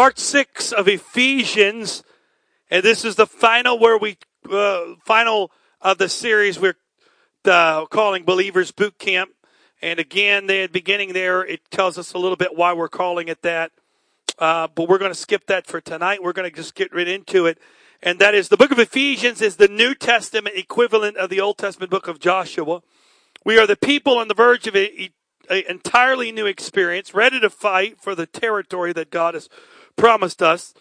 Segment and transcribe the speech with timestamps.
[0.00, 2.02] part six of Ephesians,
[2.70, 4.16] and this is the final where we
[4.50, 5.52] uh, final
[5.82, 6.78] of the series we're
[7.44, 9.28] uh, calling Believers Boot Camp.
[9.82, 13.42] And again, the beginning there, it tells us a little bit why we're calling it
[13.42, 13.72] that.
[14.38, 16.22] Uh, but we're going to skip that for tonight.
[16.22, 17.58] We're going to just get right into it.
[18.02, 21.58] And that is the book of Ephesians is the New Testament equivalent of the Old
[21.58, 22.80] Testament book of Joshua.
[23.44, 25.10] We are the people on the verge of an
[25.50, 29.50] entirely new experience, ready to fight for the territory that God has
[29.96, 30.74] promised us.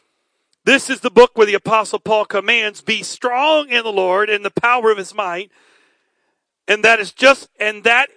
[0.65, 4.43] This is the book where the apostle Paul commands, be strong in the Lord and
[4.43, 5.51] the power of his might.
[6.67, 8.09] And that is just, and that,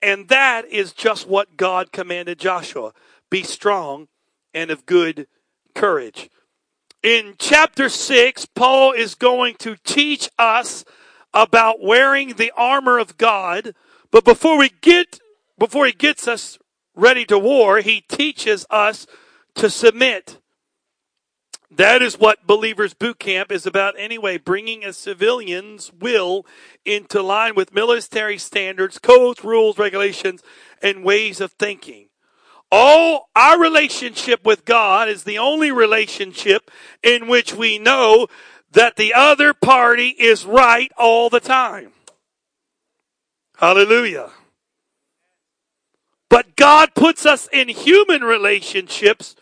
[0.00, 2.92] and that is just what God commanded Joshua.
[3.30, 4.08] Be strong
[4.52, 5.28] and of good
[5.74, 6.28] courage.
[7.02, 10.84] In chapter six, Paul is going to teach us
[11.34, 13.74] about wearing the armor of God.
[14.10, 15.20] But before we get,
[15.58, 16.58] before he gets us
[16.94, 19.06] ready to war, he teaches us
[19.54, 20.38] to submit.
[21.76, 26.44] That is what Believers Boot Camp is about anyway, bringing a civilian's will
[26.84, 30.42] into line with military standards, codes, rules, regulations,
[30.82, 32.08] and ways of thinking.
[32.70, 36.70] All our relationship with God is the only relationship
[37.02, 38.26] in which we know
[38.72, 41.92] that the other party is right all the time.
[43.56, 44.30] Hallelujah.
[46.28, 49.36] But God puts us in human relationships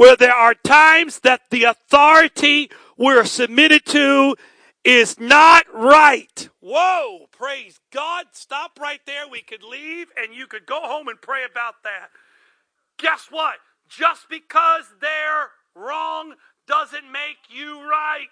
[0.00, 4.34] where there are times that the authority we're submitted to
[4.82, 6.48] is not right.
[6.60, 8.24] Whoa, praise God.
[8.32, 9.28] Stop right there.
[9.30, 12.08] We could leave and you could go home and pray about that.
[12.96, 13.56] Guess what?
[13.90, 16.32] Just because they're wrong
[16.66, 18.28] doesn't make you right.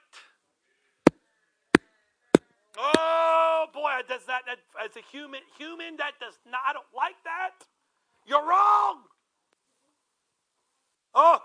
[2.79, 7.23] Oh boy, does that, that as a human human that does not I don't like
[7.25, 7.51] that.
[8.27, 9.03] You're wrong.
[11.15, 11.43] Oh.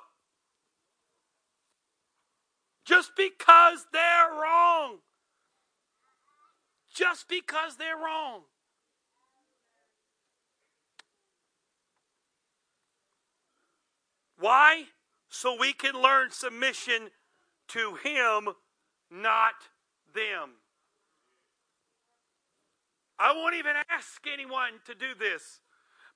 [2.85, 4.97] Just because they're wrong.
[6.93, 8.41] Just because they're wrong.
[14.37, 14.83] Why?
[15.29, 17.09] So we can learn submission
[17.69, 18.49] to Him,
[19.09, 19.53] not
[20.13, 20.51] them.
[23.17, 25.61] I won't even ask anyone to do this,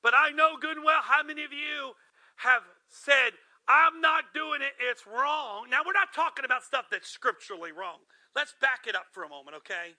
[0.04, 1.94] but I know good and well how many of you
[2.38, 3.32] have said,
[3.68, 5.68] I'm not doing it, it's wrong.
[5.70, 8.00] Now, we're not talking about stuff that's scripturally wrong.
[8.36, 9.96] Let's back it up for a moment, okay?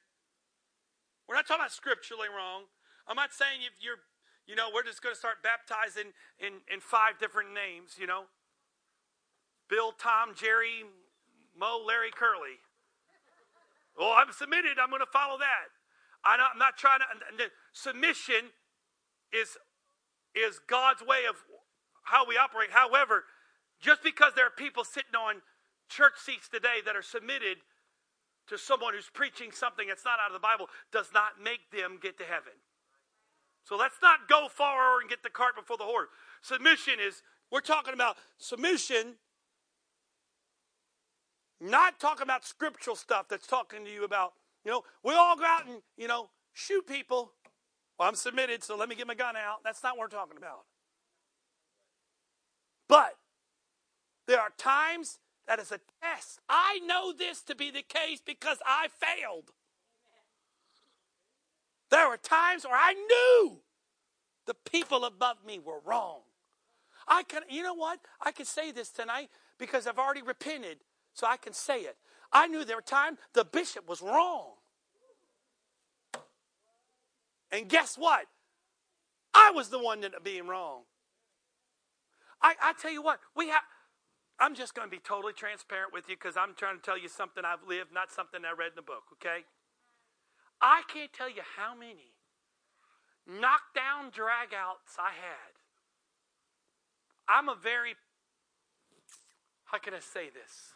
[1.29, 2.65] We're not talking about scripturally wrong.
[3.06, 4.01] I'm not saying if you're
[4.49, 8.25] you know, we're just going to start baptizing in, in five different names, you know.
[9.69, 10.89] Bill, Tom, Jerry,
[11.53, 12.56] Mo, Larry, Curly.
[13.93, 14.81] Well, I'm submitted.
[14.81, 15.69] I'm going to follow that.
[16.25, 17.45] I'm not, I'm not trying to.
[17.73, 18.56] Submission
[19.31, 19.59] is
[20.35, 21.37] is God's way of
[22.05, 22.71] how we operate.
[22.71, 23.25] However,
[23.81, 25.43] just because there are people sitting on
[25.89, 27.59] church seats today that are submitted
[28.49, 31.99] to someone who's preaching something that's not out of the Bible does not make them
[32.00, 32.53] get to heaven.
[33.65, 36.09] So let's not go far and get the cart before the horse.
[36.41, 39.17] Submission is, we're talking about submission,
[41.61, 44.33] not talking about scriptural stuff that's talking to you about,
[44.65, 47.33] you know, we all go out and, you know, shoot people.
[47.99, 49.59] Well, I'm submitted, so let me get my gun out.
[49.65, 50.65] That's not what we're talking about.
[52.88, 53.17] But
[54.28, 55.19] there are times
[55.49, 56.39] that is a test.
[56.49, 59.50] I know this to be the case because I failed.
[61.91, 63.61] There were times where I knew
[64.47, 66.21] the people above me were wrong.
[67.09, 68.00] I can, you know what?
[68.21, 70.78] I can say this tonight because I've already repented,
[71.15, 71.97] so I can say it.
[72.31, 74.50] I knew there were times the bishop was wrong.
[77.50, 78.27] And guess what?
[79.33, 80.83] I was the one that being wrong.
[82.43, 83.62] I, I tell you what, we have.
[84.41, 87.09] I'm just going to be totally transparent with you because I'm trying to tell you
[87.09, 89.03] something I've lived, not something I read in the book.
[89.15, 89.44] Okay?
[90.62, 92.15] I can't tell you how many
[93.26, 95.52] knockdown dragouts I had.
[97.29, 97.94] I'm a very,
[99.64, 100.73] how can I say this?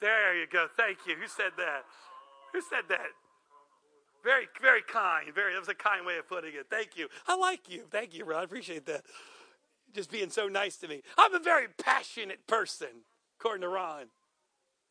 [0.00, 0.66] There you go.
[0.76, 1.14] Thank you.
[1.16, 1.84] Who said that?
[2.52, 3.14] Who said that?
[4.22, 5.32] Very, very kind.
[5.34, 5.54] Very.
[5.54, 6.66] That was a kind way of putting it.
[6.68, 7.08] Thank you.
[7.26, 7.84] I like you.
[7.90, 8.40] Thank you, Ron.
[8.40, 9.04] I appreciate that.
[9.96, 11.00] Just being so nice to me.
[11.16, 13.04] I'm a very passionate person,
[13.40, 14.08] according to Ron.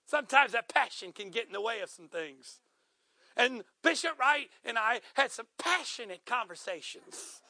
[0.08, 2.60] Sometimes that passion can get in the way of some things.
[3.38, 7.42] And Bishop Wright and I had some passionate conversations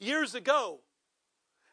[0.00, 0.80] years ago.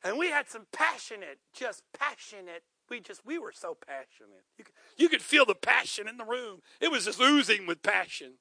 [0.04, 2.64] And we had some passionate, just passionate.
[2.90, 4.44] We just, we were so passionate.
[4.58, 6.60] You could, you could feel the passion in the room.
[6.82, 8.34] It was just oozing with passion.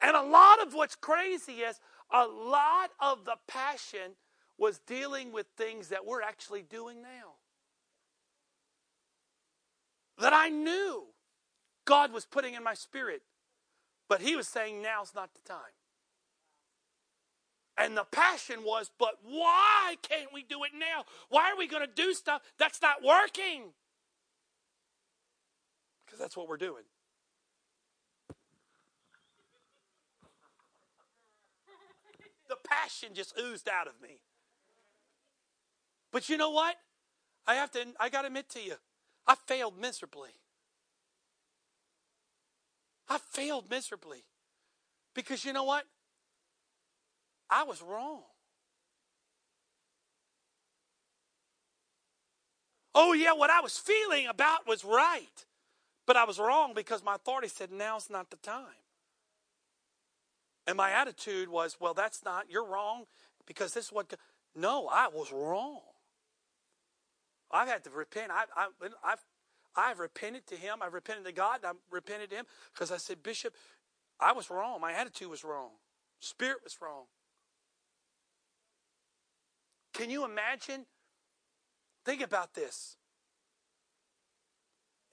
[0.00, 1.80] And a lot lot of what's crazy is
[2.12, 4.12] a lot of the passion
[4.58, 7.34] was dealing with things that we're actually doing now.
[10.18, 11.04] That I knew
[11.84, 13.22] God was putting in my spirit.
[14.08, 15.58] But He was saying, now's not the time.
[17.78, 21.04] And the passion was, but why can't we do it now?
[21.30, 23.72] Why are we going to do stuff that's not working?
[26.04, 26.84] Because that's what we're doing.
[32.52, 34.20] The passion just oozed out of me.
[36.12, 36.76] But you know what?
[37.46, 38.74] I have to I got to admit to you.
[39.26, 40.32] I failed miserably.
[43.08, 44.24] I failed miserably.
[45.14, 45.84] Because you know what?
[47.48, 48.20] I was wrong.
[52.94, 55.46] Oh, yeah, what I was feeling about was right.
[56.06, 58.81] But I was wrong because my authority said, now's not the time.
[60.66, 63.04] And my attitude was, well, that's not, you're wrong
[63.46, 64.12] because this is what.
[64.54, 65.80] No, I was wrong.
[67.50, 68.30] I've had to repent.
[68.30, 68.68] I, I,
[69.04, 69.24] I've,
[69.74, 70.76] I've repented to him.
[70.82, 71.60] I've repented to God.
[71.64, 73.54] I've repented to him because I said, Bishop,
[74.20, 74.80] I was wrong.
[74.80, 75.70] My attitude was wrong.
[76.20, 77.04] Spirit was wrong.
[79.92, 80.86] Can you imagine?
[82.04, 82.96] Think about this.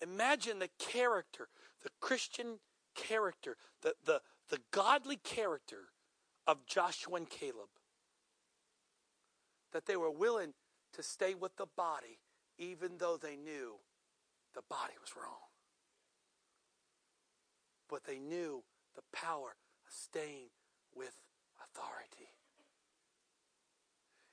[0.01, 1.49] Imagine the character,
[1.83, 2.59] the Christian
[2.95, 5.89] character, the, the, the godly character
[6.47, 7.69] of Joshua and Caleb.
[9.71, 10.53] That they were willing
[10.93, 12.19] to stay with the body
[12.57, 13.75] even though they knew
[14.53, 15.47] the body was wrong.
[17.89, 18.63] But they knew
[18.95, 19.55] the power
[19.87, 20.49] of staying
[20.95, 21.15] with
[21.63, 22.29] authority.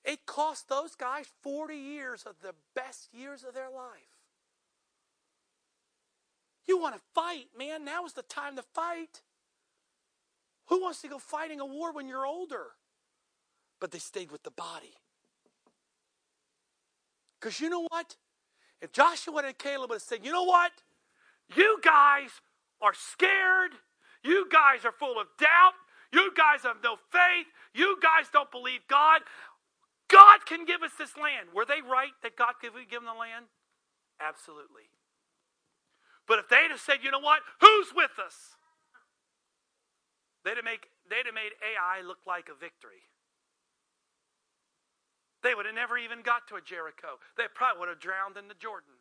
[0.05, 4.17] It cost those guys 40 years of the best years of their life.
[6.67, 7.85] You want to fight, man?
[7.85, 9.23] Now is the time to fight.
[10.69, 12.67] Who wants to go fighting a war when you're older?
[13.81, 14.95] But they stayed with the body.
[17.41, 18.17] Because you know what?
[18.81, 20.73] If Joshua and Caleb would have said, you know what?
[21.55, 22.31] You guys
[22.81, 23.73] are scared.
[24.25, 25.75] You guys are full of doubt.
[26.13, 27.47] You guys have no faith.
[27.75, 29.23] You guys don't believe God.
[30.09, 31.49] God can give us this land.
[31.55, 33.47] Were they right that God could give them the land?
[34.21, 34.91] Absolutely.
[36.27, 37.41] But if they'd have said, you know what?
[37.61, 38.56] Who's with us?
[40.47, 43.03] They'd have, make, they'd have made Ai look like a victory.
[45.43, 47.19] They would have never even got to a Jericho.
[47.37, 48.95] They probably would have drowned in the Jordan.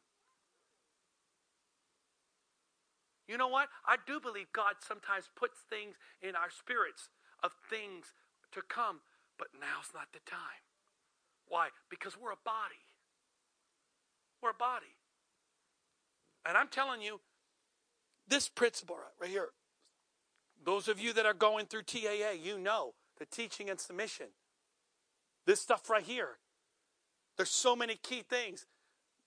[3.30, 3.70] You know what?
[3.86, 7.10] I do believe God sometimes puts things in our spirits
[7.44, 8.18] of things
[8.52, 9.02] to come,
[9.38, 10.66] but now's not the time.
[11.48, 11.70] Why?
[11.92, 12.82] Because we're a body.
[14.42, 14.98] We're a body.
[16.44, 17.22] And I'm telling you,
[18.28, 19.50] this principle right here,
[20.63, 24.28] those of you that are going through TAA, you know the teaching and submission.
[25.46, 26.38] This stuff right here.
[27.38, 28.66] There's so many key things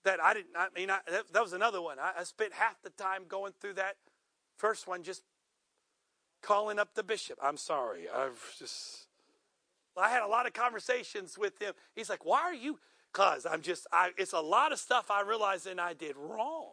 [0.03, 1.99] that I didn't, I mean, I, that, that, was another one.
[1.99, 3.95] I, I spent half the time going through that
[4.57, 5.23] first one just
[6.41, 7.37] calling up the bishop.
[7.41, 8.07] I'm sorry.
[8.13, 9.07] I've just,
[9.97, 11.73] I had a lot of conversations with him.
[11.95, 12.79] He's like, why are you?
[13.11, 16.69] Because I'm just, I, it's a lot of stuff I realized and I did wrong.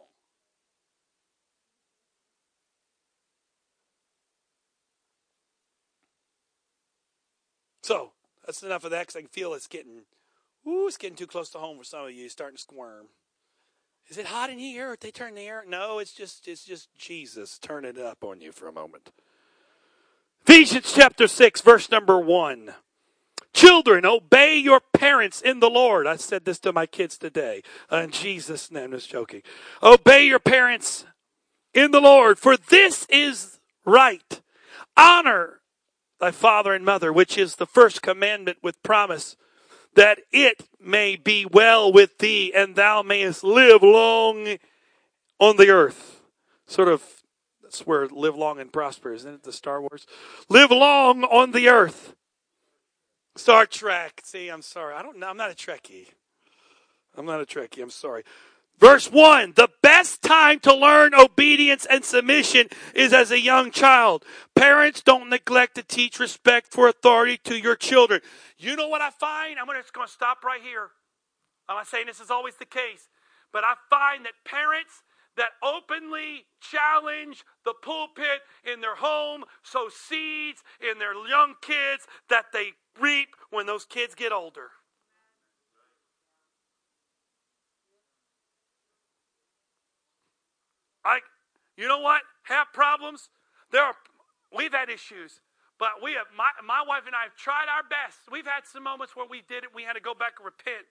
[7.87, 8.11] So
[8.45, 10.01] that's enough of that because I can feel it's getting,
[10.67, 12.27] ooh, it's getting too close to home for some of you.
[12.27, 13.05] starting to squirm.
[14.09, 14.91] Is it hot in here?
[14.91, 15.63] Did they turn the air?
[15.65, 19.11] No, it's just it's just Jesus turning it up on you for a moment.
[20.45, 22.73] Ephesians chapter six, verse number one.
[23.53, 26.07] Children, obey your parents in the Lord.
[26.07, 27.63] I said this to my kids today.
[27.89, 29.43] Uh, in Jesus' name, I'm just joking.
[29.81, 31.05] Obey your parents
[31.73, 34.41] in the Lord, for this is right.
[34.97, 35.56] Honor
[36.19, 39.35] thy father and mother, which is the first commandment with promise,
[39.95, 44.57] that it may be well with thee and thou mayest live long
[45.39, 46.21] on the earth.
[46.65, 47.03] Sort of,
[47.63, 49.43] that's where live long and prosper, isn't it?
[49.43, 50.05] The Star Wars.
[50.49, 52.15] Live long on the earth.
[53.35, 54.21] Star Trek.
[54.23, 54.95] See, I'm sorry.
[54.95, 55.27] I don't know.
[55.27, 56.07] I'm not a Trekkie.
[57.15, 57.81] I'm not a Trekkie.
[57.81, 58.23] I'm sorry.
[58.79, 64.23] Verse 1 The best time to learn obedience and submission is as a young child.
[64.53, 68.21] Parents don't neglect to teach respect for authority to your children.
[68.59, 69.57] You know what I find?
[69.57, 70.89] I'm just going to stop right here.
[71.67, 73.09] I'm not saying this is always the case,
[73.51, 75.01] but I find that parents
[75.35, 82.45] that openly challenge the pulpit in their home sow seeds in their young kids that
[82.53, 84.69] they reap when those kids get older.
[91.07, 91.19] I,
[91.77, 92.21] you know what?
[92.43, 93.29] Have problems.
[93.71, 93.95] There are.
[94.55, 95.41] We've had issues,
[95.79, 98.19] But we have my my wife and I have tried our best.
[98.31, 100.85] We've had some moments where we did it, we had to go back and repent.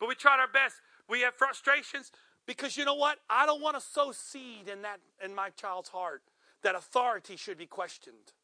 [0.00, 0.76] But we tried our best.
[1.08, 2.12] We have frustrations
[2.46, 3.18] because you know what?
[3.30, 6.22] I don't want to sow seed in that in my child's heart
[6.62, 8.34] that authority should be questioned.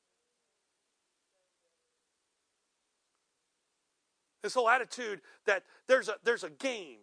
[4.42, 6.98] This whole attitude that there's a there's a game,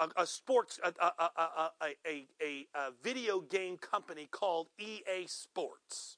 [0.00, 6.16] a, a sports, a a, a, a, a, a video game company called EA Sports.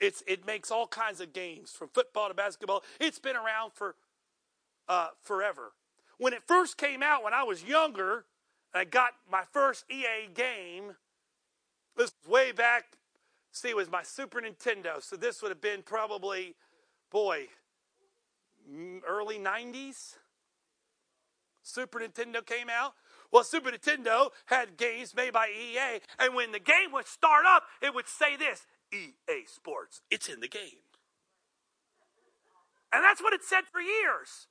[0.00, 2.82] It's, it makes all kinds of games, from football to basketball.
[2.98, 3.96] It's been around for
[4.88, 5.72] uh, forever.
[6.18, 8.24] When it first came out, when I was younger,
[8.74, 10.96] I got my first EA game.
[11.96, 12.84] This was way back.
[13.52, 15.02] See, it was my Super Nintendo.
[15.02, 16.56] So this would have been probably,
[17.10, 17.48] boy,
[19.06, 20.16] early 90s.
[21.70, 22.94] Super Nintendo came out.
[23.32, 27.64] Well, Super Nintendo had games made by EA, and when the game would start up,
[27.80, 30.02] it would say this EA Sports.
[30.10, 30.82] It's in the game.
[32.92, 34.48] And that's what it said for years.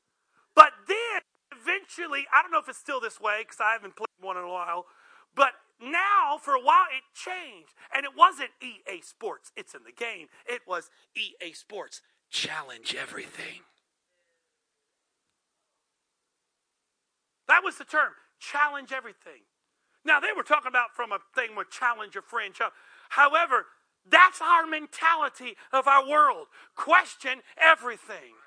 [0.56, 1.22] But then
[1.52, 4.44] eventually, I don't know if it's still this way because I haven't played one in
[4.44, 4.86] a while,
[5.36, 7.74] but now for a while it changed.
[7.94, 10.28] And it wasn't EA Sports, it's in the game.
[10.46, 12.02] It was EA Sports.
[12.30, 13.62] Challenge everything.
[17.50, 18.14] That was the term.
[18.40, 19.42] Challenge everything.
[20.06, 22.54] Now they were talking about from a thing with challenge your friend.
[23.10, 23.66] However,
[24.10, 26.48] that's our mentality of our world.
[26.76, 28.38] Question everything.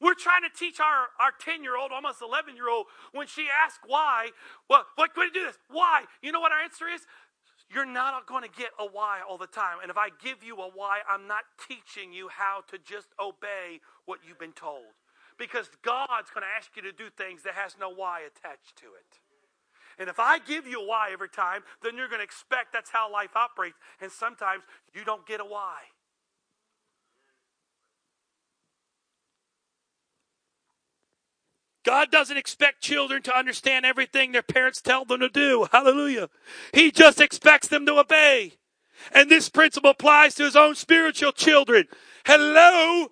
[0.00, 3.46] We're trying to teach our, our 10 year old, almost 11 year old, when she
[3.64, 4.30] asks why,
[4.68, 5.56] well, what can we do this?
[5.70, 6.04] Why?
[6.22, 7.02] You know what our answer is?
[7.72, 9.78] You're not going to get a why all the time.
[9.82, 13.80] And if I give you a why, I'm not teaching you how to just obey
[14.04, 14.84] what you've been told.
[15.38, 18.86] Because God's going to ask you to do things that has no why attached to
[18.86, 19.20] it.
[19.98, 22.90] And if I give you a why every time, then you're going to expect that's
[22.90, 23.76] how life operates.
[24.00, 24.62] And sometimes
[24.94, 25.78] you don't get a why.
[31.86, 35.68] God doesn't expect children to understand everything their parents tell them to do.
[35.70, 36.28] Hallelujah.
[36.74, 38.54] He just expects them to obey.
[39.12, 41.84] And this principle applies to his own spiritual children.
[42.26, 43.06] Hello.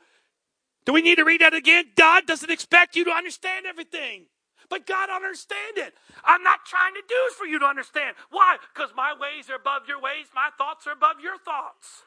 [0.86, 1.86] Do we need to read that again?
[1.96, 4.26] God doesn't expect you to understand everything.
[4.70, 5.94] But God understand it.
[6.24, 8.16] I'm not trying to do it for you to understand.
[8.30, 8.56] Why?
[8.74, 12.02] Because my ways are above your ways, my thoughts are above your thoughts.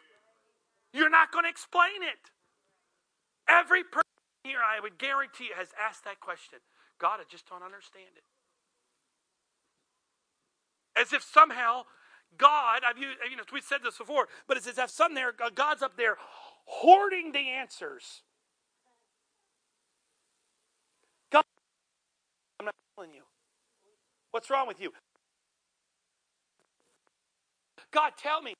[0.93, 2.31] You're not going to explain it.
[3.47, 4.03] Every person
[4.43, 6.59] here, I would guarantee, you, has asked that question.
[6.99, 8.23] God, I just don't understand it.
[10.99, 11.83] As if somehow
[12.37, 15.33] God, I've used, you know, we said this before, but it's as if some there,
[15.55, 16.17] God's up there
[16.65, 18.23] hoarding the answers.
[21.31, 21.43] God,
[22.59, 23.23] I'm not telling you.
[24.31, 24.91] What's wrong with you?
[27.91, 28.53] God, tell me.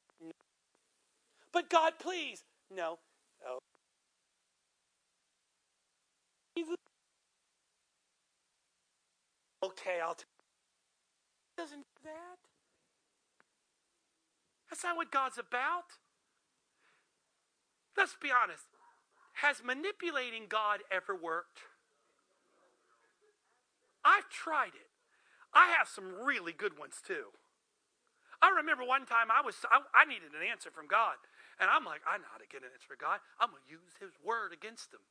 [1.51, 2.44] But God, please.
[2.74, 3.00] No.
[3.44, 3.60] No.
[9.63, 10.13] Okay, I'll.
[10.13, 10.24] T-
[11.58, 12.38] doesn't do that.
[14.70, 15.98] That's not what God's about.
[17.98, 18.65] Let's be honest.
[19.41, 21.60] Has manipulating God ever worked?
[24.08, 24.88] I've tried it.
[25.52, 27.36] I have some really good ones too.
[28.40, 31.20] I remember one time I was I, I needed an answer from God,
[31.60, 33.20] and I'm like, I know how to get an answer from God.
[33.42, 35.04] I'm to use His word against them.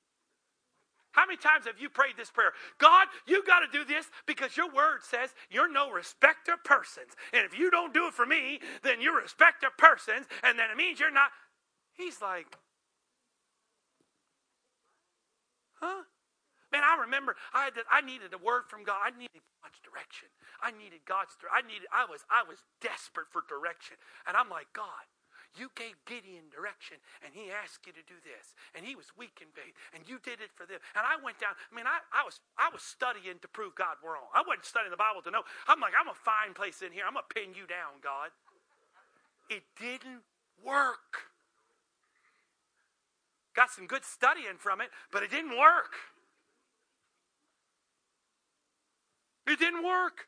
[1.13, 2.53] How many times have you prayed this prayer?
[2.79, 7.17] God, you got to do this because your word says you're no respecter of persons.
[7.33, 10.59] And if you don't do it for me, then you're a respecter of persons, and
[10.59, 11.31] then it means you're not.
[11.97, 12.47] He's like,
[15.81, 16.05] huh?
[16.97, 19.05] I remember I had to, I needed a word from God.
[19.05, 20.33] I needed God's direction.
[20.65, 21.37] I needed God's.
[21.53, 21.85] I needed.
[21.93, 22.25] I was.
[22.33, 25.05] I was desperate for direction, and I'm like, God,
[25.57, 29.45] you gave Gideon direction, and he asked you to do this, and he was weak
[29.45, 30.81] in faith, and you did it for them.
[30.97, 31.53] And I went down.
[31.53, 34.33] I mean, I, I was I was studying to prove God wrong.
[34.33, 35.45] I wasn't studying the Bible to know.
[35.69, 37.05] I'm like, I'm a fine place in here.
[37.05, 38.33] I'm gonna pin you down, God.
[39.53, 40.25] It didn't
[40.65, 41.29] work.
[43.55, 46.16] Got some good studying from it, but it didn't work.
[49.47, 50.27] It didn't work.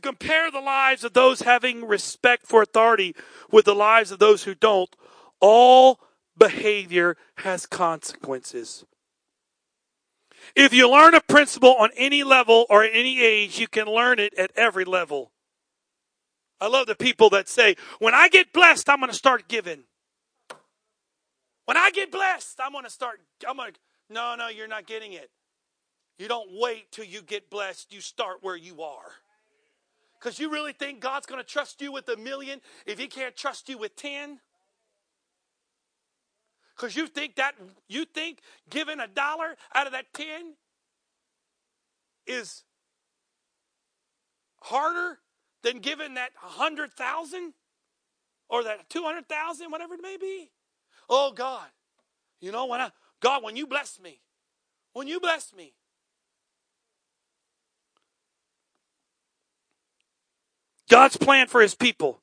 [0.00, 3.14] compare the lives of those having respect for authority
[3.50, 4.94] with the lives of those who don't,
[5.40, 6.00] all
[6.36, 8.84] behavior has consequences.
[10.54, 14.18] If you learn a principle on any level or at any age, you can learn
[14.18, 15.30] it at every level.
[16.60, 19.84] I love the people that say, when I get blessed, I'm going to start giving.
[21.66, 23.78] When I get blessed, I'm going to start, I'm going to,
[24.10, 25.30] no, no, you're not getting it.
[26.18, 27.92] You don't wait till you get blessed.
[27.92, 29.12] You start where you are.
[30.18, 33.36] Because you really think God's going to trust you with a million if He can't
[33.36, 34.40] trust you with 10?
[36.76, 37.54] Because you think that,
[37.88, 40.54] you think giving a dollar out of that 10
[42.26, 42.64] is
[44.60, 45.18] harder
[45.62, 47.52] than giving that 100,000
[48.48, 50.50] or that 200,000, whatever it may be?
[51.08, 51.66] Oh, God.
[52.40, 54.20] You know, when I, God, when you bless me,
[54.92, 55.74] when you bless me,
[60.88, 62.20] God's plan for his people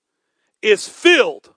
[0.62, 1.54] is filled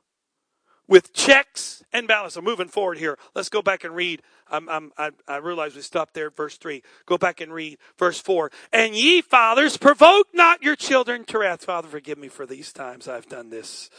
[0.86, 2.38] with checks and balances.
[2.38, 3.18] I'm moving forward here.
[3.34, 4.22] Let's go back and read.
[4.50, 6.82] I'm, I'm, I, I realize we stopped there at verse 3.
[7.04, 8.50] Go back and read verse 4.
[8.72, 11.64] And ye fathers, provoke not your children to wrath.
[11.64, 13.90] Father, forgive me for these times I've done this.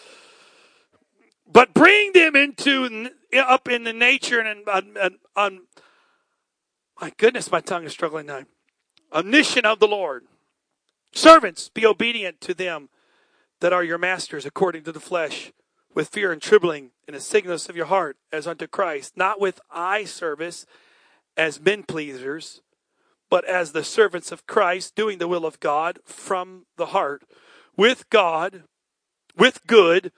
[1.51, 5.59] But bring them into, up in the nature and, and, and, and
[6.99, 8.43] my goodness, my tongue is struggling now.
[9.13, 10.25] Omniscient of the Lord.
[11.11, 12.89] Servants, be obedient to them
[13.61, 15.51] that are your masters according to the flesh,
[15.93, 19.59] with fear and trembling in a singleness of your heart, as unto Christ, not with
[19.71, 20.65] eye service
[21.35, 22.61] as men pleasers,
[23.29, 27.23] but as the servants of Christ, doing the will of God from the heart,
[27.75, 28.63] with God,
[29.37, 30.11] with good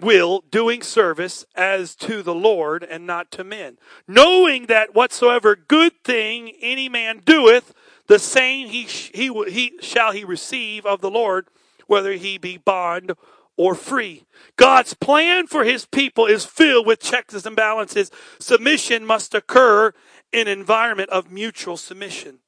[0.00, 3.78] will, doing service as to the Lord and not to men,
[4.08, 7.74] knowing that whatsoever good thing any man doeth,
[8.06, 11.46] the same he, he, he shall he receive of the Lord
[11.86, 13.12] whether he be bond
[13.56, 14.24] or free.
[14.56, 18.10] God's plan for his people is filled with checks and balances.
[18.38, 19.92] Submission must occur
[20.32, 22.38] in an environment of mutual submission.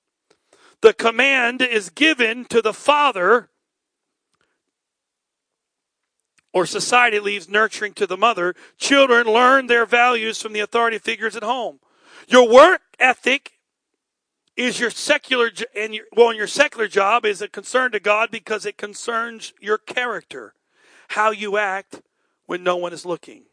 [0.80, 3.48] The command is given to the father,
[6.52, 8.54] or society leaves nurturing to the mother.
[8.76, 11.80] Children learn their values from the authority figures at home.
[12.28, 13.53] Your work ethic
[14.56, 18.64] is your secular and your, well, your secular job is a concern to God because
[18.66, 20.54] it concerns your character,
[21.08, 22.02] how you act
[22.46, 23.44] when no one is looking.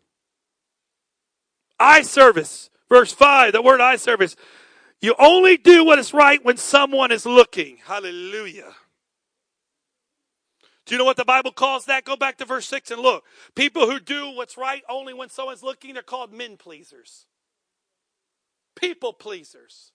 [1.79, 3.53] Eye service, verse five.
[3.53, 4.35] The word eye service.
[5.01, 7.77] You only do what is right when someone is looking.
[7.85, 8.75] Hallelujah.
[10.85, 12.05] Do you know what the Bible calls that?
[12.05, 13.23] Go back to verse 6 and look.
[13.55, 17.25] People who do what's right only when someone's looking, they're called men pleasers.
[18.75, 19.91] People pleasers.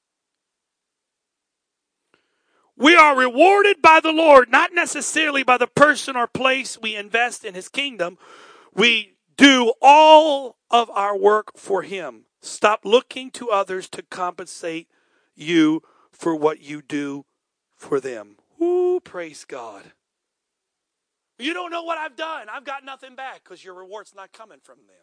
[2.77, 7.45] We are rewarded by the Lord, not necessarily by the person or place we invest
[7.45, 8.19] in His kingdom.
[8.75, 12.25] We do all of our work for Him.
[12.41, 14.89] Stop looking to others to compensate
[15.35, 17.25] you for what you do
[17.75, 18.37] for them.
[18.61, 19.93] Ooh, praise God.
[21.39, 22.49] You don't know what I've done.
[22.51, 24.97] I've got nothing back because your reward's not coming from them.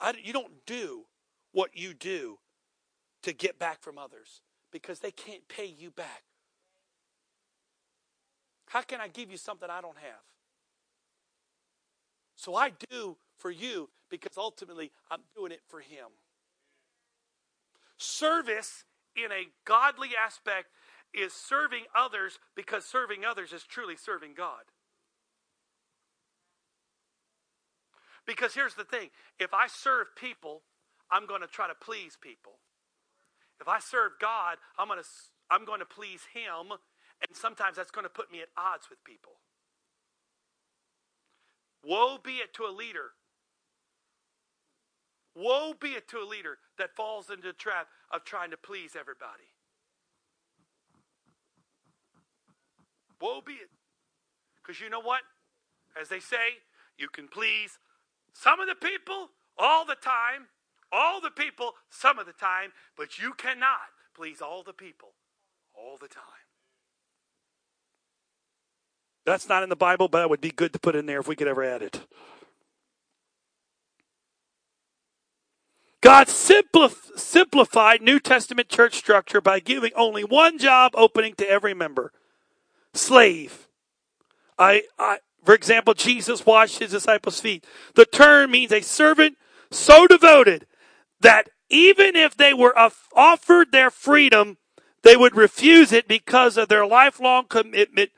[0.00, 1.06] I, you don't do
[1.52, 2.38] what you do
[3.22, 6.22] to get back from others because they can't pay you back.
[8.66, 10.20] How can I give you something I don't have?
[12.36, 16.06] So I do for you because ultimately I'm doing it for Him.
[17.96, 18.84] Service
[19.16, 20.68] in a godly aspect
[21.14, 24.62] is serving others because serving others is truly serving God.
[28.26, 30.62] Because here's the thing if I serve people,
[31.10, 32.58] I'm going to try to please people.
[33.60, 35.08] If I serve God, I'm going to,
[35.50, 36.78] I'm going to please Him
[37.20, 39.32] and sometimes that's going to put me at odds with people.
[41.84, 43.10] Woe be it to a leader.
[45.34, 48.92] Woe be it to a leader that falls into the trap of trying to please
[48.98, 49.50] everybody.
[53.20, 53.70] Woe be it.
[54.62, 55.22] Because you know what?
[56.00, 56.62] As they say,
[56.96, 57.78] you can please
[58.32, 60.46] some of the people all the time,
[60.92, 65.10] all the people some of the time, but you cannot please all the people
[65.74, 66.24] all the time.
[69.24, 71.28] That's not in the Bible, but it would be good to put in there if
[71.28, 72.00] we could ever add it.
[76.00, 81.74] God simplif- simplified New Testament church structure by giving only one job opening to every
[81.74, 82.12] member
[82.94, 83.68] slave.
[84.58, 87.66] I, I, for example, Jesus washed his disciples' feet.
[87.94, 89.36] The term means a servant
[89.70, 90.66] so devoted
[91.20, 92.74] that even if they were
[93.14, 94.58] offered their freedom,
[95.02, 98.10] they would refuse it because of their lifelong commitment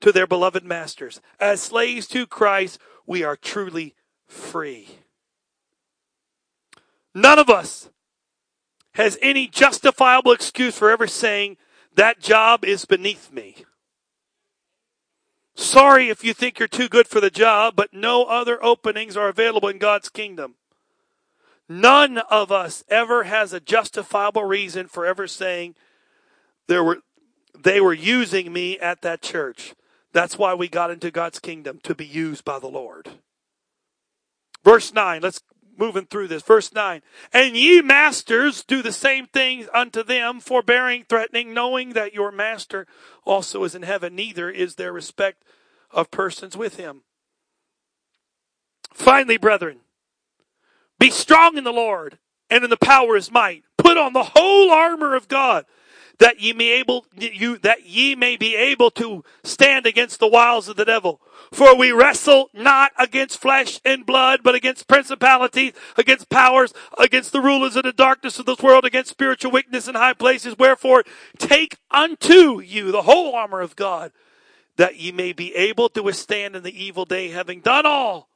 [0.00, 1.20] to their beloved masters.
[1.40, 3.94] As slaves to Christ, we are truly
[4.26, 4.88] free.
[7.14, 7.90] None of us
[8.92, 11.56] has any justifiable excuse for ever saying,
[11.94, 13.64] that job is beneath me.
[15.56, 19.28] Sorry if you think you're too good for the job, but no other openings are
[19.28, 20.54] available in God's kingdom.
[21.68, 25.74] None of us ever has a justifiable reason for ever saying
[26.66, 26.98] there were,
[27.58, 29.74] they were using me at that church.
[30.12, 33.10] That's why we got into God's kingdom to be used by the Lord.
[34.64, 35.40] Verse 9, let's
[35.78, 36.42] moving through this.
[36.42, 37.02] Verse 9.
[37.32, 42.86] And ye masters do the same things unto them, forbearing, threatening, knowing that your master
[43.24, 44.14] also is in heaven.
[44.14, 45.44] Neither is there respect
[45.90, 47.02] of persons with him.
[48.92, 49.80] Finally, brethren,
[50.98, 52.18] be strong in the Lord
[52.50, 53.64] and in the power of his might.
[53.76, 55.64] Put on the whole armor of God
[56.18, 60.68] that ye may able you that ye may be able to stand against the wiles
[60.68, 61.20] of the devil.
[61.52, 67.40] For we wrestle not against flesh and blood, but against principalities, against powers, against the
[67.40, 70.58] rulers of the darkness of this world, against spiritual weakness in high places.
[70.58, 71.04] Wherefore,
[71.38, 74.12] take unto you the whole armor of God,
[74.76, 78.28] that ye may be able to withstand in the evil day, having done all,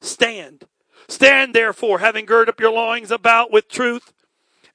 [0.00, 0.64] stand.
[1.08, 4.12] Stand therefore, having girded up your loins about with truth,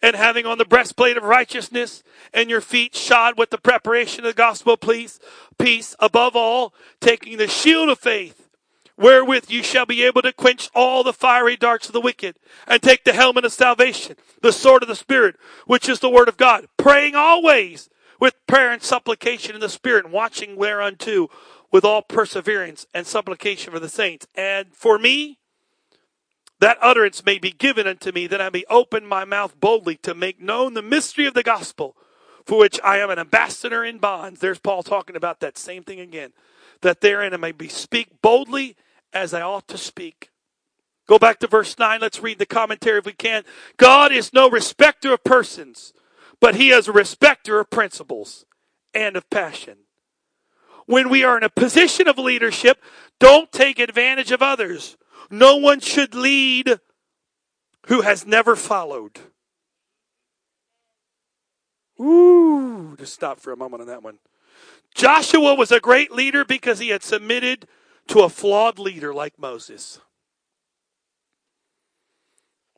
[0.02, 4.30] and having on the breastplate of righteousness, and your feet shod with the preparation of
[4.32, 5.20] the gospel of peace,
[5.58, 8.48] peace, above all, taking the shield of faith,
[8.96, 12.38] wherewith you shall be able to quench all the fiery darts of the wicked,
[12.68, 16.30] and take the helmet of salvation, the sword of the Spirit, which is the word
[16.30, 17.90] of God, praying always
[18.20, 21.30] with prayer and supplication in the Spirit, and watching whereunto
[21.72, 24.28] with all perseverance and supplication for the saints.
[24.36, 25.39] And for me,
[26.60, 30.14] that utterance may be given unto me, that I may open my mouth boldly to
[30.14, 31.96] make known the mystery of the gospel,
[32.46, 34.40] for which I am an ambassador in bonds.
[34.40, 36.34] There's Paul talking about that same thing again.
[36.82, 38.76] That therein I may be speak boldly
[39.14, 40.30] as I ought to speak.
[41.08, 42.02] Go back to verse 9.
[42.02, 43.44] Let's read the commentary if we can.
[43.78, 45.94] God is no respecter of persons,
[46.40, 48.46] but he is a respecter of principles
[48.94, 49.78] and of passion.
[50.86, 52.82] When we are in a position of leadership,
[53.20, 54.98] don't take advantage of others
[55.30, 56.80] no one should lead
[57.88, 59.20] who has never followed.
[62.00, 64.20] Ooh, just stop for a moment on that one.
[64.96, 67.68] Joshua was a great leader because he had submitted
[68.08, 70.00] to a flawed leader like Moses.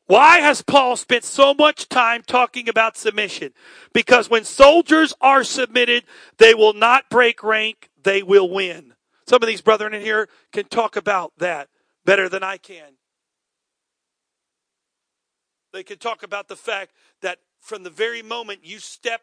[0.06, 3.52] Why has Paul spent so much time talking about submission?
[3.94, 6.04] Because when soldiers are submitted,
[6.38, 8.94] they will not break rank, they will win.
[9.26, 11.68] Some of these brethren in here can talk about that
[12.04, 12.94] better than I can.
[15.72, 19.22] They can talk about the fact that from the very moment you step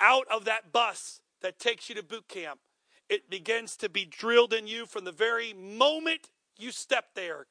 [0.00, 2.60] out of that bus that takes you to boot camp,
[3.08, 7.46] it begins to be drilled in you from the very moment you step there.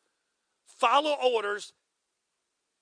[0.65, 1.73] Follow orders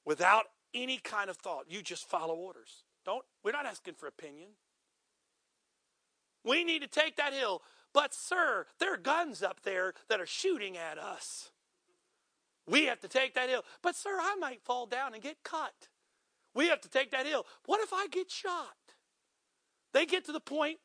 [0.05, 1.65] without any kind of thought.
[1.69, 2.83] You just follow orders.
[3.05, 4.49] Don't we're not asking for opinion.
[6.43, 7.61] We need to take that hill.
[7.93, 11.51] But, sir, there are guns up there that are shooting at us.
[12.67, 13.63] We have to take that hill.
[13.81, 15.87] But, sir, I might fall down and get cut.
[16.53, 17.45] We have to take that hill.
[17.65, 18.75] What if I get shot?
[19.93, 20.79] They get to the point,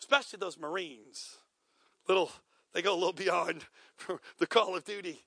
[0.00, 1.36] especially those Marines,
[2.08, 2.30] little
[2.72, 3.64] they go a little beyond
[4.38, 5.24] the call of duty.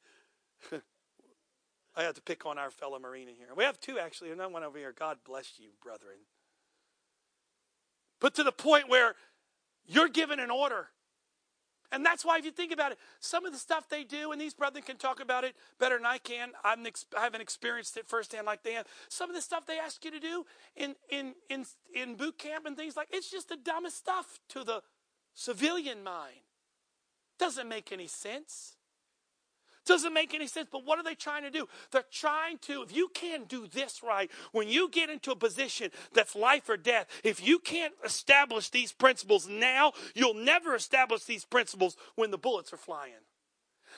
[1.96, 3.48] I have to pick on our fellow Marine in here.
[3.56, 4.94] We have two actually, and one over here.
[4.98, 6.18] God bless you, brethren.
[8.22, 9.16] But to the point where
[9.86, 10.90] you're given an order
[11.92, 14.40] and that's why, if you think about it, some of the stuff they do, and
[14.40, 16.52] these brethren can talk about it better than I can.
[16.64, 16.86] I'm,
[17.18, 18.86] I haven't experienced it firsthand like they have.
[19.10, 22.66] Some of the stuff they ask you to do in, in, in, in boot camp
[22.66, 24.82] and things like it's just the dumbest stuff to the
[25.34, 26.42] civilian mind.
[27.40, 28.76] Doesn't make any sense.
[29.90, 30.70] Doesn't make any sense.
[30.72, 31.68] But what are they trying to do?
[31.90, 35.90] They're trying to, if you can't do this right, when you get into a position
[36.14, 41.44] that's life or death, if you can't establish these principles now, you'll never establish these
[41.44, 43.14] principles when the bullets are flying.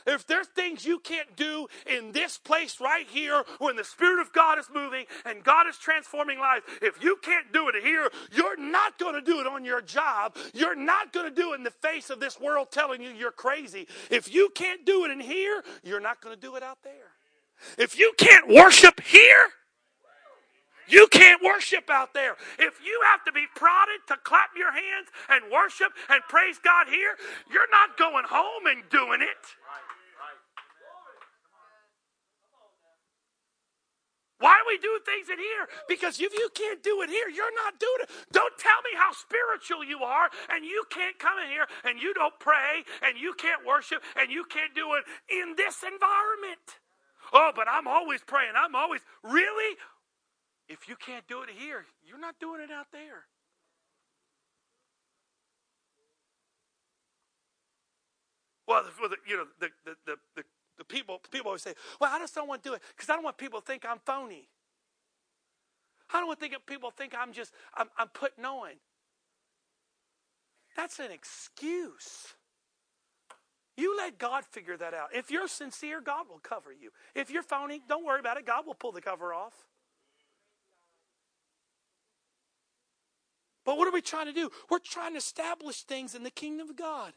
[0.05, 4.33] If there's things you can't do in this place right here when the Spirit of
[4.33, 8.57] God is moving and God is transforming lives, if you can't do it here, you're
[8.57, 10.35] not going to do it on your job.
[10.53, 13.31] You're not going to do it in the face of this world telling you you're
[13.31, 13.87] crazy.
[14.09, 17.11] If you can't do it in here, you're not going to do it out there.
[17.77, 19.49] If you can't worship here,
[20.87, 22.35] you can't worship out there.
[22.59, 26.87] If you have to be prodded to clap your hands and worship and praise God
[26.87, 27.15] here,
[27.51, 29.43] you're not going home and doing it.
[34.41, 35.69] Why do we do things in here?
[35.88, 38.10] Because if you can't do it here, you're not doing it.
[38.34, 42.13] Don't tell me how spiritual you are and you can't come in here and you
[42.17, 46.82] don't pray and you can't worship and you can't do it in this environment.
[47.32, 48.54] Oh, but I'm always praying.
[48.58, 49.77] I'm always, really?
[50.67, 53.30] If you can't do it here, you're not doing it out there.
[58.67, 60.43] Well, the, you know, the, the, the,
[60.82, 63.13] the people, people always say, well, I just don't want to do it because I
[63.13, 64.48] don't want people to think I'm phony.
[66.13, 68.72] I don't want think people think I'm just, I'm, I'm putting on.
[70.76, 72.34] That's an excuse.
[73.78, 75.10] You let God figure that out.
[75.13, 76.89] If you're sincere, God will cover you.
[77.15, 78.46] If you're phony, don't worry about it.
[78.46, 79.54] God will pull the cover off.
[83.63, 84.50] But what are we trying to do?
[84.70, 87.13] We're trying to establish things in the kingdom of God.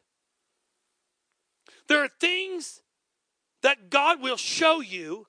[1.88, 2.80] There are things
[3.64, 5.26] that God will show you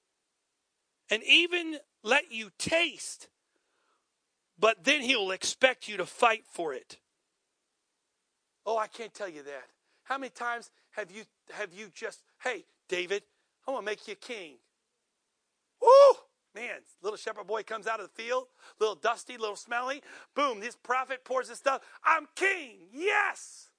[1.09, 3.29] and even let you taste,
[4.59, 6.97] but then He'll expect you to fight for it.
[8.65, 9.67] Oh, I can't tell you that.
[10.03, 13.23] How many times have you have you just, hey, David,
[13.65, 14.55] I want to make you king.
[15.81, 16.17] Woo!
[16.53, 18.47] Man, little shepherd boy comes out of the field,
[18.81, 20.01] little dusty, little smelly.
[20.35, 21.81] Boom, this prophet pours his stuff.
[22.03, 22.79] I'm king.
[22.93, 23.69] Yes.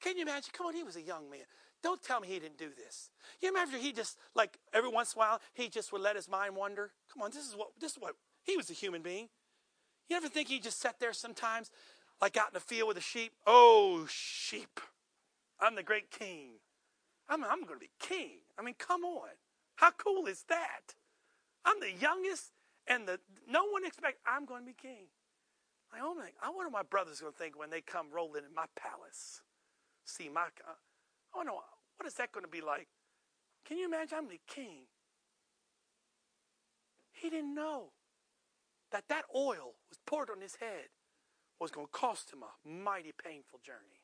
[0.00, 0.50] Can you imagine?
[0.52, 1.40] Come on, he was a young man.
[1.82, 3.10] Don't tell me he didn't do this.
[3.40, 6.28] You remember he just like every once in a while he just would let his
[6.28, 6.92] mind wander.
[7.12, 9.28] Come on, this is what this is what he was a human being.
[10.08, 11.70] You ever think he just sat there sometimes,
[12.20, 13.32] like out in the field with the sheep?
[13.46, 14.80] Oh, sheep!
[15.60, 16.52] I'm the great king.
[17.28, 18.38] I'm I'm going to be king.
[18.58, 19.28] I mean, come on,
[19.76, 20.94] how cool is that?
[21.64, 22.52] I'm the youngest,
[22.86, 25.06] and the no one expects I'm going to be king.
[25.92, 28.44] Like, oh my, I wonder what my brothers going to think when they come rolling
[28.44, 29.42] in my palace.
[30.04, 30.74] See my, uh,
[31.34, 32.88] I wonder what is that going to be like.
[33.64, 34.18] Can you imagine?
[34.18, 34.86] I'm the king.
[37.12, 37.90] He didn't know
[38.92, 40.86] that that oil was poured on his head
[41.60, 44.00] was going to cost him a mighty painful journey.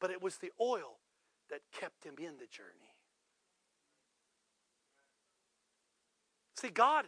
[0.00, 0.98] But it was the oil
[1.50, 2.94] that kept him in the journey.
[6.56, 7.06] See, God,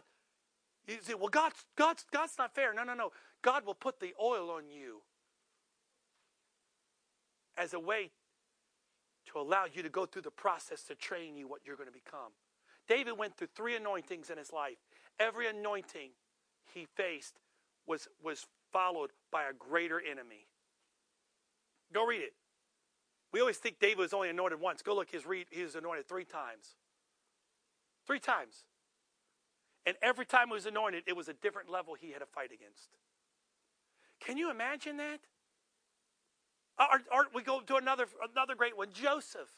[0.87, 2.73] you say, well, God's, God's, God's not fair.
[2.73, 3.11] No, no, no.
[3.41, 5.01] God will put the oil on you
[7.57, 8.11] as a way
[9.31, 11.93] to allow you to go through the process to train you what you're going to
[11.93, 12.31] become.
[12.87, 14.77] David went through three anointings in his life.
[15.19, 16.11] Every anointing
[16.73, 17.39] he faced
[17.87, 20.47] was, was followed by a greater enemy.
[21.93, 22.33] Go read it.
[23.31, 24.81] We always think David was only anointed once.
[24.81, 26.75] Go look, his read, he was anointed three times.
[28.05, 28.63] Three times.
[29.85, 32.51] And every time he was anointed, it was a different level he had to fight
[32.51, 32.89] against.
[34.19, 35.19] Can you imagine that?
[36.77, 39.49] Or, or we go to another, another great one, Joseph.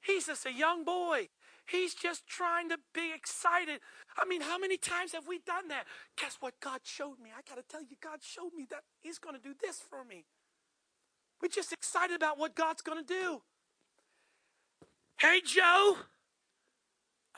[0.00, 1.28] He's just a young boy.
[1.66, 3.80] He's just trying to be excited.
[4.16, 5.84] I mean, how many times have we done that?
[6.16, 7.30] Guess what God showed me?
[7.36, 10.04] I got to tell you, God showed me that He's going to do this for
[10.04, 10.24] me.
[11.42, 13.42] We're just excited about what God's going to do.
[15.18, 15.96] Hey, Joe,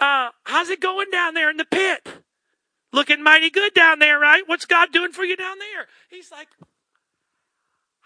[0.00, 2.06] uh, how's it going down there in the pit?
[2.92, 4.42] Looking mighty good down there, right?
[4.46, 5.86] What's God doing for you down there?
[6.10, 6.48] He's like,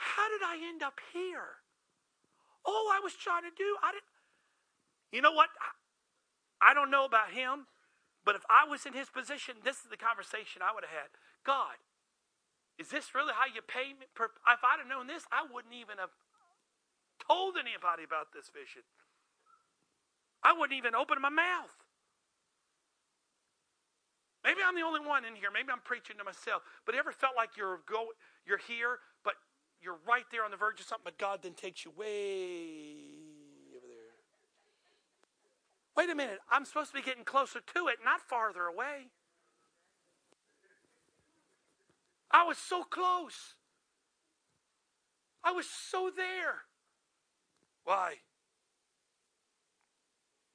[0.02, 1.62] How did I end up here?
[2.66, 4.10] All I was trying to do, I didn't.
[5.14, 5.48] You know what?
[6.60, 7.66] I don't know about him,
[8.24, 11.10] but if I was in his position, this is the conversation I would have had.
[11.46, 11.78] God,
[12.78, 14.06] is this really how you pay me?
[14.10, 16.14] If I'd have known this, I wouldn't even have
[17.22, 18.82] told anybody about this vision.
[20.42, 21.74] I wouldn't even open my mouth.
[24.42, 25.54] Maybe I'm the only one in here.
[25.54, 26.62] Maybe I'm preaching to myself.
[26.86, 28.10] But ever felt like you're go,
[28.42, 29.34] you're here, but
[29.82, 32.94] you're right there on the verge of something, but God then takes you way
[33.76, 34.14] over there.
[35.96, 36.38] Wait a minute.
[36.50, 39.08] I'm supposed to be getting closer to it, not farther away.
[42.30, 43.54] I was so close.
[45.44, 46.62] I was so there.
[47.84, 48.14] Why?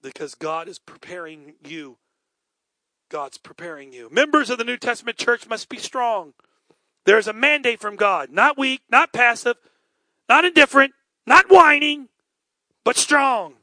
[0.01, 1.97] Because God is preparing you.
[3.09, 4.09] God's preparing you.
[4.11, 6.33] Members of the New Testament church must be strong.
[7.07, 9.55] There's a mandate from God, not weak, not passive,
[10.27, 10.91] not indifferent,
[11.25, 12.09] not whining,
[12.83, 13.53] but strong.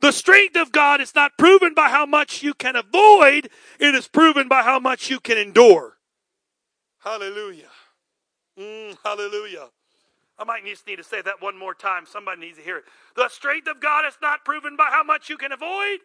[0.00, 3.48] The strength of God is not proven by how much you can avoid,
[3.80, 5.96] it is proven by how much you can endure.
[7.00, 7.70] Hallelujah.
[8.56, 9.70] Mm, hallelujah.
[10.38, 12.06] I might just need to say that one more time.
[12.06, 12.84] Somebody needs to hear it.
[13.16, 15.98] The strength of God is not proven by how much you can avoid,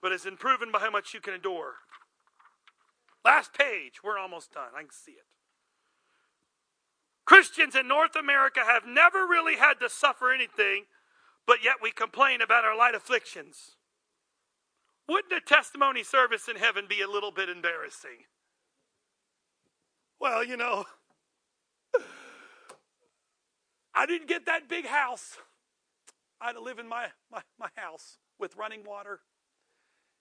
[0.00, 1.74] but is proven by how much you can endure.
[3.26, 4.02] Last page.
[4.02, 4.70] We're almost done.
[4.74, 5.24] I can see it.
[7.30, 10.86] Christians in North America have never really had to suffer anything,
[11.46, 13.76] but yet we complain about our light afflictions.
[15.08, 18.24] Wouldn't a testimony service in heaven be a little bit embarrassing?
[20.18, 20.86] Well, you know,
[23.94, 25.38] I didn't get that big house.
[26.40, 29.20] I had to live in my, my, my house with running water,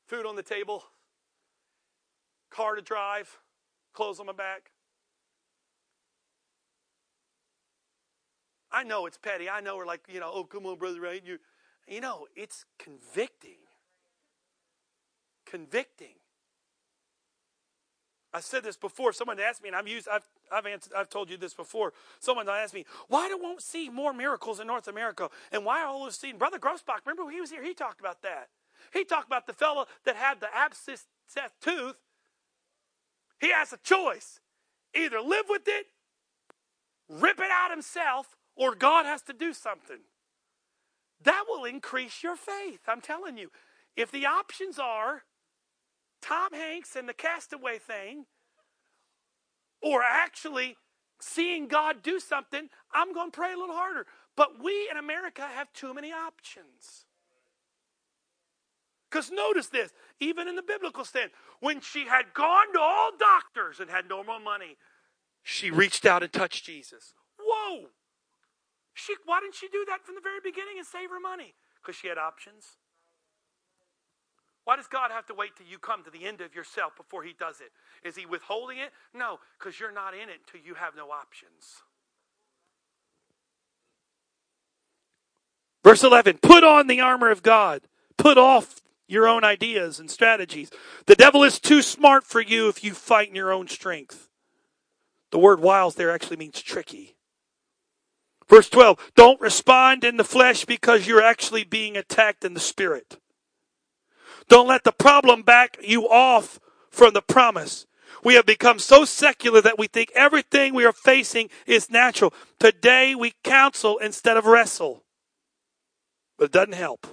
[0.05, 0.83] food on the table,
[2.51, 3.39] car to drive,
[3.93, 4.69] clothes on my back.
[8.71, 9.49] I know it's petty.
[9.49, 11.21] I know we're like, you know, oh, come on, brother, right?
[11.25, 11.39] You,
[11.87, 13.57] you know, it's convicting.
[15.45, 16.15] Convicting.
[18.31, 19.11] I said this before.
[19.11, 20.07] Someone asked me, and I've used.
[20.07, 21.93] I've I've answered, I've told you this before.
[22.19, 25.83] Someone asked me, why do won't we see more miracles in North America, and why
[25.83, 26.37] all those seen?
[26.37, 27.63] Brother Grossbach, remember when he was here?
[27.63, 28.49] He talked about that.
[28.93, 31.07] He talked about the fellow that had the abscess
[31.61, 31.95] tooth.
[33.39, 34.39] He has a choice:
[34.93, 35.87] either live with it,
[37.09, 40.01] rip it out himself, or God has to do something.
[41.23, 42.81] That will increase your faith.
[42.87, 43.49] I'm telling you.
[43.95, 45.23] If the options are
[46.21, 48.25] Tom Hanks and the castaway thing,
[49.81, 50.77] or actually
[51.21, 54.05] seeing God do something, I'm going to pray a little harder.
[54.35, 57.05] But we in America have too many options.
[59.09, 63.79] Because notice this, even in the biblical stand, when she had gone to all doctors
[63.79, 64.77] and had no more money,
[65.41, 67.13] she reached out and touched Jesus.
[67.39, 67.87] Whoa!
[68.99, 71.53] She, why didn't she do that from the very beginning and save her money?
[71.81, 72.77] Because she had options.
[74.65, 77.23] Why does God have to wait till you come to the end of yourself before
[77.23, 77.71] He does it?
[78.07, 78.91] Is He withholding it?
[79.13, 81.81] No, because you're not in it until you have no options.
[85.83, 87.81] Verse 11 Put on the armor of God,
[88.17, 90.69] put off your own ideas and strategies.
[91.07, 94.27] The devil is too smart for you if you fight in your own strength.
[95.31, 97.15] The word wiles there actually means tricky.
[98.49, 103.19] Verse 12 Don't respond in the flesh because you're actually being attacked in the spirit.
[104.47, 106.59] Don't let the problem back you off
[106.89, 107.85] from the promise.
[108.23, 112.33] We have become so secular that we think everything we are facing is natural.
[112.59, 115.03] Today we counsel instead of wrestle.
[116.37, 117.07] But it doesn't help.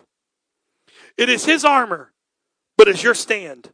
[1.16, 2.12] It is his armor,
[2.77, 3.70] but it's your stand.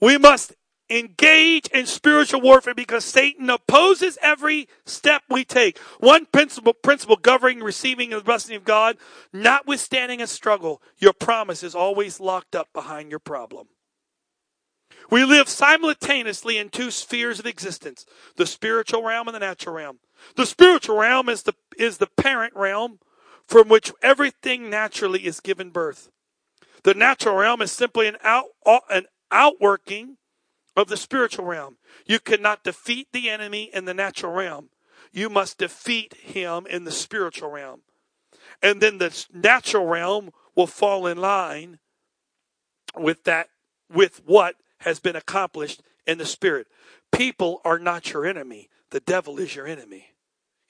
[0.00, 0.52] We must
[0.92, 5.78] engage in spiritual warfare because Satan opposes every step we take.
[6.00, 8.96] One principle, principle governing receiving the blessing of God,
[9.32, 13.68] notwithstanding a struggle, your promise is always locked up behind your problem.
[15.10, 19.98] We live simultaneously in two spheres of existence, the spiritual realm and the natural realm.
[20.36, 22.98] The spiritual realm is the, is the parent realm
[23.46, 26.10] from which everything naturally is given birth.
[26.84, 28.46] The natural realm is simply an out,
[28.90, 30.16] an outworking
[30.76, 31.76] of the spiritual realm.
[32.06, 34.70] You cannot defeat the enemy in the natural realm.
[35.12, 37.82] You must defeat him in the spiritual realm.
[38.62, 41.78] And then the natural realm will fall in line
[42.96, 43.48] with that,
[43.92, 46.66] with what has been accomplished in the spirit.
[47.10, 48.68] People are not your enemy.
[48.90, 50.08] The devil is your enemy.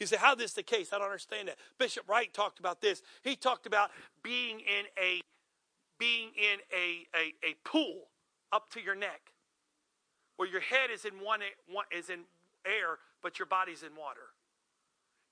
[0.01, 0.93] You say, how is this the case?
[0.93, 1.59] I don't understand that.
[1.79, 3.03] Bishop Wright talked about this.
[3.23, 3.91] He talked about
[4.23, 5.21] being in a
[5.99, 8.09] being in a, a, a pool
[8.51, 9.32] up to your neck
[10.43, 11.39] where your head is in one,
[11.97, 12.25] is in
[12.67, 14.35] air, but your body's in water.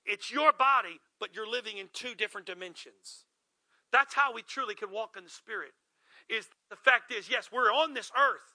[0.07, 3.25] It's your body, but you're living in two different dimensions.
[3.91, 5.73] That's how we truly can walk in the spirit.
[6.29, 8.55] Is the fact is, yes, we're on this earth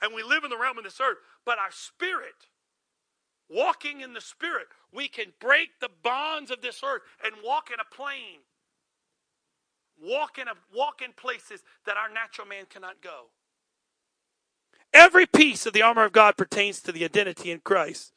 [0.00, 2.48] and we live in the realm of this earth, but our spirit,
[3.50, 7.76] walking in the spirit, we can break the bonds of this earth and walk in
[7.80, 8.40] a plane.
[10.02, 13.26] Walk in a walk in places that our natural man cannot go.
[14.92, 18.12] Every piece of the armor of God pertains to the identity in Christ.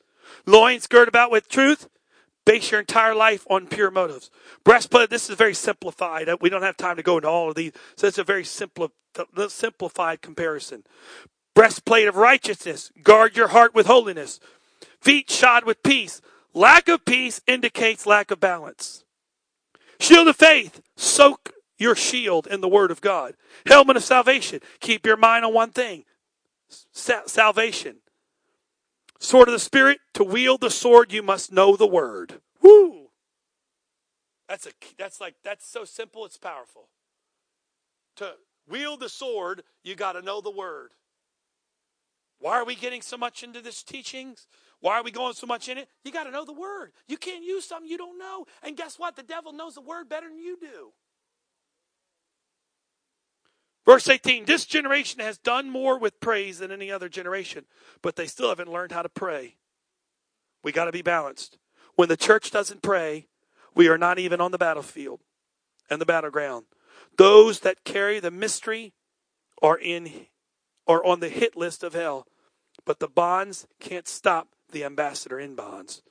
[0.46, 1.90] Loins girt about with truth.
[2.46, 4.32] Base your entire life on pure motives.
[4.64, 6.30] Breastplate, this is very simplified.
[6.30, 7.74] Uh, we don't have time to go into all of these.
[7.96, 8.92] So it's a very simple,
[9.50, 10.84] simplified comparison.
[11.54, 12.92] Breastplate of righteousness.
[13.04, 14.40] Guard your heart with holiness.
[15.02, 16.22] Feet shod with peace.
[16.54, 19.04] Lack of peace indicates lack of balance.
[20.00, 20.82] Shield of faith.
[20.96, 23.36] Soak your shield in the word of God.
[23.66, 24.62] Helmet of salvation.
[24.80, 26.06] Keep your mind on one thing
[26.92, 27.98] salvation.
[29.20, 32.42] Sword of the Spirit, to wield the sword, you must know the word.
[32.62, 33.10] Woo!
[34.48, 36.88] That's a that's like that's so simple, it's powerful.
[38.16, 38.34] To
[38.68, 40.92] wield the sword, you got to know the word.
[42.40, 44.48] Why are we getting so much into this teachings?
[44.80, 45.90] Why are we going so much in it?
[46.06, 46.94] You got to know the word.
[47.08, 48.46] You can't use something you don't know.
[48.64, 49.18] And guess what?
[49.18, 50.94] The devil knows the word better than you do.
[53.90, 57.66] Verse 18 This generation has done more with praise than any other generation,
[58.04, 59.56] but they still haven't learned how to pray.
[60.64, 61.58] We got to be balanced.
[61.96, 63.26] When the church doesn't pray,
[63.74, 65.22] we are not even on the battlefield
[65.90, 66.68] and the battleground.
[67.18, 68.94] Those that carry the mystery
[69.60, 70.28] are in
[70.86, 72.28] are on the hit list of hell,
[72.86, 76.04] but the bonds can't stop the ambassador in bonds.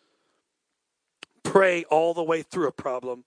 [1.45, 3.23] Pray all the way through a problem.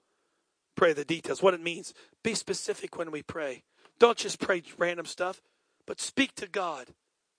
[0.76, 1.42] Pray the details.
[1.42, 1.94] What it means.
[2.22, 3.64] Be specific when we pray.
[4.02, 5.44] Don't just pray random stuff,
[5.86, 6.88] but speak to God.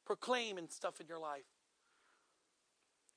[0.06, 1.42] Proclaim and stuff in your life.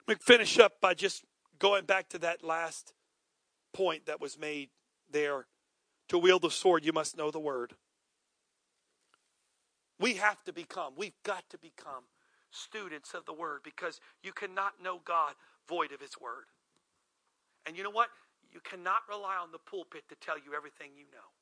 [0.07, 1.23] We finish up by just
[1.59, 2.93] going back to that last
[3.71, 4.69] point that was made
[5.11, 5.45] there.
[6.07, 7.73] To wield the sword, you must know the word.
[9.99, 12.05] We have to become, we've got to become
[12.49, 15.35] students of the Word because you cannot know God
[15.69, 16.45] void of His Word.
[17.67, 18.09] And you know what?
[18.51, 21.34] You cannot rely on the pulpit to tell you everything you know.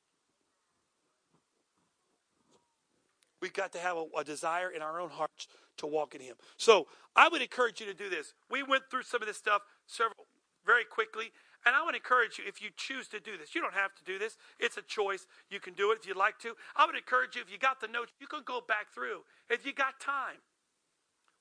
[3.44, 6.34] We've got to have a, a, desire in our own hearts to walk in Him.
[6.56, 8.32] So I would encourage you to do this.
[8.50, 10.24] We went through some of this stuff several
[10.64, 11.30] very quickly,
[11.66, 13.54] and I would encourage you if you choose to do this.
[13.54, 15.26] You don't have to do this; it's a choice.
[15.50, 16.54] You can do it if you'd like to.
[16.74, 19.66] I would encourage you if you got the notes, you can go back through if
[19.66, 20.40] you got time.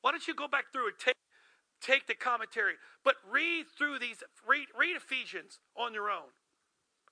[0.01, 1.15] Why don't you go back through and take
[1.79, 2.73] take the commentary,
[3.05, 4.21] but read through these.
[4.45, 6.35] Read read Ephesians on your own.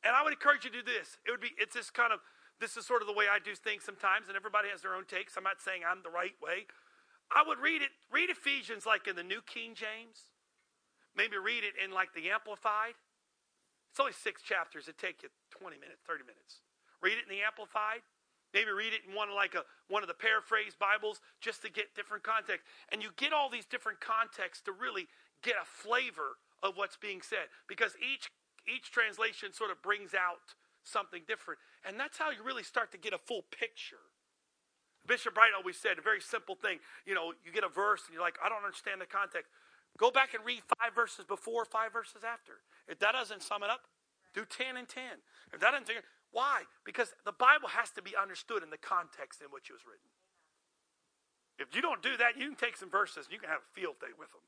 [0.03, 1.15] And I would encourage you to do this.
[1.25, 2.19] It would be it's this kind of
[2.61, 5.09] this is sort of the way I do things sometimes, and everybody has their own
[5.09, 5.35] takes.
[5.35, 6.69] I'm not saying I'm the right way.
[7.33, 10.29] I would read it, read Ephesians like in the New King James.
[11.17, 12.93] Maybe read it in like the Amplified.
[13.89, 14.87] It's only six chapters.
[14.87, 16.61] It take you 20 minutes, 30 minutes.
[17.01, 18.05] Read it in the Amplified.
[18.53, 21.71] Maybe read it in one of like a one of the paraphrase Bibles just to
[21.71, 22.67] get different context.
[22.91, 25.07] And you get all these different contexts to really
[25.41, 27.49] get a flavor of what's being said.
[27.67, 28.29] Because each
[28.67, 30.53] each translation sort of brings out
[30.83, 31.59] something different.
[31.85, 34.01] And that's how you really start to get a full picture.
[35.07, 36.79] Bishop Bright always said a very simple thing.
[37.05, 39.49] You know, you get a verse and you're like, I don't understand the context.
[39.97, 42.61] Go back and read five verses before, five verses after.
[42.87, 43.81] If that doesn't sum it up,
[44.33, 45.03] do 10 and 10.
[45.53, 45.89] If that doesn't,
[46.31, 46.63] why?
[46.85, 50.07] Because the Bible has to be understood in the context in which it was written.
[51.59, 53.79] If you don't do that, you can take some verses and you can have a
[53.79, 54.41] field day with them.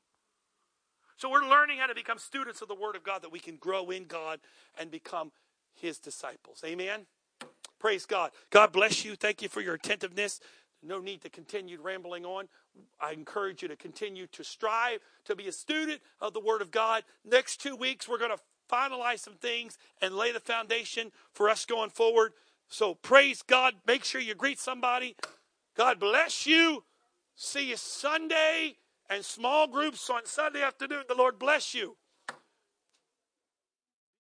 [1.16, 3.56] So we're learning how to become students of the Word of God that we can
[3.56, 4.40] grow in God
[4.78, 5.30] and become
[5.74, 6.62] his disciples.
[6.64, 7.06] Amen.
[7.78, 8.30] Praise God.
[8.50, 9.16] God bless you.
[9.16, 10.40] Thank you for your attentiveness.
[10.82, 12.48] No need to continue rambling on.
[13.00, 16.70] I encourage you to continue to strive to be a student of the Word of
[16.70, 17.04] God.
[17.24, 21.64] Next two weeks, we're going to finalize some things and lay the foundation for us
[21.64, 22.32] going forward.
[22.68, 23.74] So praise God.
[23.86, 25.16] Make sure you greet somebody.
[25.76, 26.84] God bless you.
[27.36, 28.76] See you Sunday
[29.10, 31.04] and small groups on Sunday afternoon.
[31.08, 31.96] The Lord bless you.